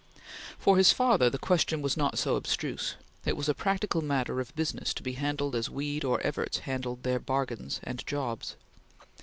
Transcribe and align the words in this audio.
For 0.57 0.77
his 0.77 0.91
father 0.91 1.29
the 1.29 1.37
question 1.37 1.83
was 1.83 1.95
not 1.95 2.17
so 2.17 2.35
abstruse; 2.35 2.95
it 3.23 3.37
was 3.37 3.47
a 3.47 3.53
practical 3.53 4.01
matter 4.01 4.39
of 4.39 4.55
business 4.55 4.95
to 4.95 5.03
be 5.03 5.11
handled 5.13 5.53
as 5.55 5.69
Weed 5.69 6.03
or 6.03 6.19
Evarts 6.21 6.61
handled 6.61 7.03
their 7.03 7.19
bargains 7.19 7.79
and 7.83 8.03
jobs. 8.07 8.55